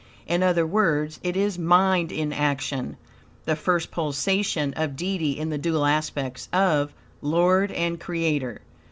In 0.25 0.41
other 0.41 0.65
words, 0.65 1.19
it 1.21 1.37
is 1.37 1.59
MIND 1.59 2.11
IN 2.11 2.33
ACTION, 2.33 2.97
the 3.45 3.55
first 3.55 3.91
pulsation 3.91 4.73
of 4.73 4.95
Deity 4.95 5.33
in 5.37 5.51
the 5.51 5.59
dual 5.59 5.85
aspects 5.85 6.49
of 6.51 6.91
"Lord 7.21 7.71
and 7.71 7.99
Creator." 7.99 8.61